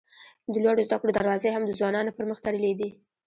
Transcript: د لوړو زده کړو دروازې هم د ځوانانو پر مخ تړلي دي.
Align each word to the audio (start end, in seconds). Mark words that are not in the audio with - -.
د 0.53 0.55
لوړو 0.63 0.83
زده 0.87 0.97
کړو 1.01 1.11
دروازې 1.17 1.49
هم 1.51 1.63
د 1.65 1.71
ځوانانو 1.79 2.15
پر 2.17 2.23
مخ 2.29 2.37
تړلي 2.45 2.73
دي. 2.79 2.89